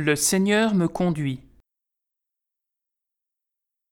Le 0.00 0.14
Seigneur 0.14 0.76
me 0.76 0.86
conduit. 0.86 1.40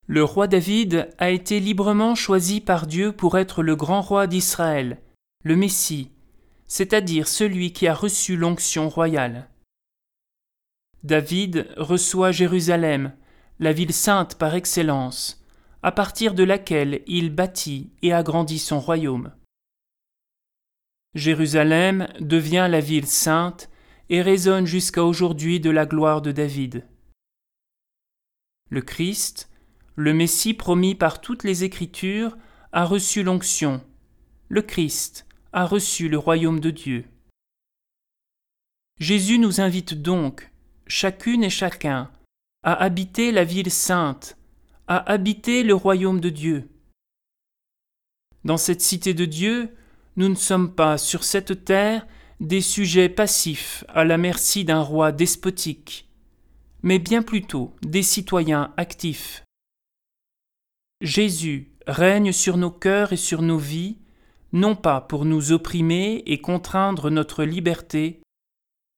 Le 0.06 0.22
roi 0.22 0.46
David 0.46 1.10
a 1.18 1.30
été 1.30 1.58
librement 1.58 2.14
choisi 2.14 2.60
par 2.60 2.86
Dieu 2.86 3.10
pour 3.10 3.36
être 3.38 3.64
le 3.64 3.74
grand 3.74 4.02
roi 4.02 4.28
d'Israël, 4.28 5.02
le 5.42 5.56
Messie, 5.56 6.12
c'est-à-dire 6.68 7.26
celui 7.26 7.72
qui 7.72 7.88
a 7.88 7.92
reçu 7.92 8.36
l'onction 8.36 8.88
royale. 8.88 9.48
David 11.02 11.66
reçoit 11.76 12.30
Jérusalem, 12.30 13.12
la 13.58 13.72
ville 13.72 13.92
sainte 13.92 14.38
par 14.38 14.54
excellence, 14.54 15.44
à 15.82 15.90
partir 15.90 16.34
de 16.34 16.44
laquelle 16.44 17.02
il 17.08 17.34
bâtit 17.34 17.90
et 18.02 18.12
agrandit 18.12 18.60
son 18.60 18.78
royaume. 18.78 19.32
Jérusalem 21.16 22.06
devient 22.20 22.68
la 22.70 22.78
ville 22.78 23.08
sainte 23.08 23.68
et 24.08 24.22
résonne 24.22 24.66
jusqu'à 24.66 25.04
aujourd'hui 25.04 25.60
de 25.60 25.70
la 25.70 25.86
gloire 25.86 26.22
de 26.22 26.32
David. 26.32 26.84
Le 28.70 28.80
Christ, 28.80 29.50
le 29.94 30.12
Messie 30.12 30.54
promis 30.54 30.94
par 30.94 31.20
toutes 31.20 31.44
les 31.44 31.64
Écritures, 31.64 32.36
a 32.72 32.84
reçu 32.84 33.22
l'onction. 33.22 33.84
Le 34.48 34.62
Christ 34.62 35.26
a 35.52 35.64
reçu 35.64 36.08
le 36.08 36.18
royaume 36.18 36.60
de 36.60 36.70
Dieu. 36.70 37.04
Jésus 38.98 39.38
nous 39.38 39.60
invite 39.60 39.94
donc, 39.94 40.50
chacune 40.86 41.44
et 41.44 41.50
chacun, 41.50 42.10
à 42.62 42.74
habiter 42.74 43.32
la 43.32 43.44
ville 43.44 43.70
sainte, 43.70 44.36
à 44.86 45.10
habiter 45.10 45.62
le 45.62 45.74
royaume 45.74 46.20
de 46.20 46.30
Dieu. 46.30 46.68
Dans 48.44 48.56
cette 48.56 48.80
cité 48.80 49.14
de 49.14 49.24
Dieu, 49.24 49.74
nous 50.16 50.28
ne 50.28 50.34
sommes 50.34 50.74
pas 50.74 50.98
sur 50.98 51.24
cette 51.24 51.64
terre 51.64 52.06
des 52.40 52.60
sujets 52.60 53.08
passifs 53.08 53.84
à 53.88 54.04
la 54.04 54.18
merci 54.18 54.64
d'un 54.64 54.80
roi 54.80 55.12
despotique, 55.12 56.08
mais 56.82 56.98
bien 56.98 57.22
plutôt 57.22 57.74
des 57.82 58.02
citoyens 58.02 58.72
actifs. 58.76 59.42
Jésus 61.00 61.72
règne 61.86 62.32
sur 62.32 62.56
nos 62.56 62.70
cœurs 62.70 63.12
et 63.12 63.16
sur 63.16 63.42
nos 63.42 63.58
vies, 63.58 63.98
non 64.52 64.74
pas 64.74 65.00
pour 65.00 65.24
nous 65.24 65.52
opprimer 65.52 66.22
et 66.26 66.40
contraindre 66.40 67.10
notre 67.10 67.44
liberté, 67.44 68.20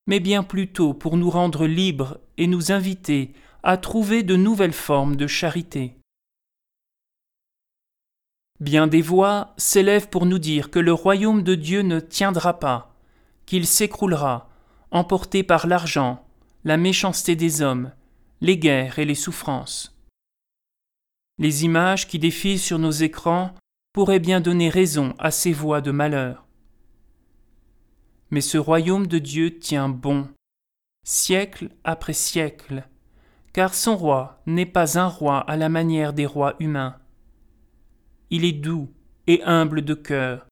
mais 0.06 0.20
bien 0.20 0.42
plutôt 0.42 0.95
pour 0.95 1.17
nous 1.17 1.30
rendre 1.30 1.67
libres 1.67 2.19
et 2.39 2.47
nous 2.47 2.73
inviter 2.73 3.33
à 3.62 3.77
trouver 3.77 4.23
de 4.23 4.36
nouvelles 4.36 4.73
formes 4.73 5.17
de 5.17 5.27
charité. 5.27 5.97
Bien 8.61 8.89
des 8.89 9.02
voix 9.02 9.55
s'élèvent 9.56 10.08
pour 10.08 10.27
nous 10.27 10.39
dire 10.39 10.70
que 10.70 10.80
le 10.80 10.92
royaume 10.92 11.42
de 11.42 11.55
Dieu 11.55 11.83
ne 11.83 12.00
tiendra 12.00 12.58
pas, 12.58 12.98
qu'il 13.49 13.67
s'écroulera, 13.67 14.51
emporté 14.91 15.43
par 15.43 15.67
l'argent, 15.67 16.23
la 16.65 16.77
méchanceté 16.77 17.35
des 17.35 17.63
hommes, 17.63 17.93
les 18.43 18.59
guerres 18.59 18.99
et 18.99 19.07
les 19.07 19.15
souffrances. 19.15 19.99
Les 21.39 21.65
images 21.65 22.07
qui 22.07 22.19
défilent 22.19 22.59
sur 22.59 22.79
nos 22.79 22.91
écrans 22.91 23.55
pourraient 23.95 24.19
bien 24.19 24.43
donner 24.43 24.69
raison 24.69 25.15
à 25.19 25.31
ces 25.31 25.55
voix 25.55 25.81
de 25.81 25.91
malheur. 25.93 26.47
Mais 28.31 28.43
ce 28.43 28.59
royaume 28.59 29.07
de 29.07 29.19
Dieu 29.19 29.59
tient 29.59 29.89
bon, 29.89 30.29
siècle 31.07 31.71
après 31.85 32.13
siècle, 32.13 32.87
car 33.55 33.73
son 33.73 33.97
roi 33.97 34.43
n'est 34.45 34.67
pas 34.67 34.99
un 34.99 35.09
roi 35.09 35.39
à 35.39 35.57
la 35.57 35.71
manière 35.71 36.13
des 36.13 36.27
rois 36.27 36.55
humains. 36.61 36.99
Il 38.29 38.45
est 38.45 38.53
doux 38.53 38.93
et 39.27 39.43
humble 39.45 39.87
de 39.87 39.95
cœur. 39.95 40.47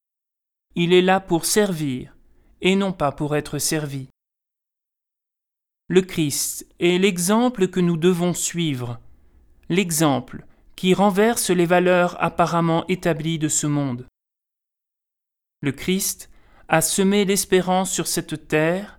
Il 0.75 0.95
est 0.95 1.03
là 1.03 1.21
pour 1.21 1.45
servir 1.45 2.16
et 2.61 2.77
non 2.77 2.93
pas 2.93 3.13
pour 3.13 3.37
être 3.37 3.59
servi. 3.59 4.09
Le 5.89 6.03
Christ 6.03 6.67
est 6.81 6.99
l'exemple 6.99 7.69
que 7.69 7.81
nous 7.81 7.97
devons 7.97 8.35
suivre, 8.35 8.99
l'exemple 9.69 10.45
qui 10.75 10.95
renverse 10.95 11.51
les 11.51 11.67
valeurs 11.67 12.23
apparemment 12.23 12.85
établies 12.89 13.39
de 13.39 13.49
ce 13.49 13.67
monde. 13.67 14.07
Le 15.63 15.73
Christ 15.73 16.31
a 16.69 16.81
semé 16.81 17.25
l'espérance 17.25 17.91
sur 17.93 18.07
cette 18.07 18.49
terre, 18.49 18.99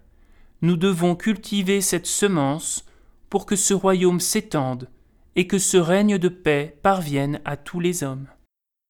nous 0.62 0.78
devons 0.78 1.16
cultiver 1.16 1.81
cette 1.81 2.07
semence 2.07 2.85
pour 3.29 3.45
que 3.45 3.56
ce 3.56 3.74
royaume 3.74 4.19
s'étende 4.19 4.89
et 5.35 5.45
que 5.45 5.59
ce 5.59 5.78
règne 5.78 6.18
de 6.18 6.29
paix 6.29 6.79
parvienne 6.81 7.41
à 7.45 7.57
tous 7.57 7.79
les 7.79 8.03
hommes. 8.03 8.28